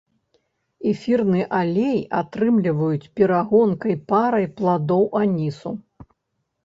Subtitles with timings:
[0.91, 5.71] Эфірны алей атрымліваюць перагонкай парай пладоў анісу.